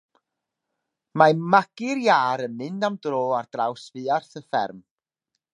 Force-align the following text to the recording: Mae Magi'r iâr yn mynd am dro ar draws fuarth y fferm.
Mae 1.21 1.35
Magi'r 1.55 2.01
iâr 2.05 2.43
yn 2.47 2.57
mynd 2.63 2.89
am 2.91 2.97
dro 3.07 3.23
ar 3.41 3.53
draws 3.57 3.87
fuarth 3.95 4.35
y 4.43 4.47
fferm. 4.49 4.83